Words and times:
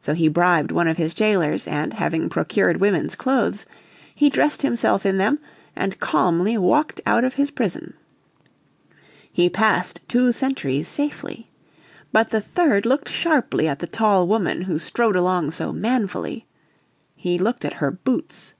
So 0.00 0.14
he 0.14 0.28
bribed 0.28 0.72
one 0.72 0.88
of 0.88 0.96
his 0.96 1.12
jailers, 1.12 1.66
and, 1.68 1.92
having 1.92 2.30
procured 2.30 2.80
woman's 2.80 3.14
clothes, 3.14 3.66
he 4.14 4.30
dressed 4.30 4.62
himself 4.62 5.04
in 5.04 5.18
them 5.18 5.40
and 5.76 6.00
calmly 6.00 6.56
walked 6.56 7.02
out 7.04 7.22
of 7.22 7.34
his 7.34 7.50
prison. 7.50 7.92
He 9.30 9.50
passed 9.50 10.00
two 10.08 10.32
sentries 10.32 10.88
safely. 10.88 11.50
But 12.12 12.30
the 12.30 12.40
third 12.40 12.86
looked 12.86 13.10
sharply 13.10 13.68
at 13.68 13.80
the 13.80 13.86
tall 13.86 14.26
woman 14.26 14.62
who 14.62 14.78
strode 14.78 15.16
along 15.16 15.50
so 15.50 15.70
manfully. 15.70 16.46
He 17.14 17.38
looked 17.38 17.62
at 17.62 17.74
her 17.74 17.90
boots. 17.90 18.54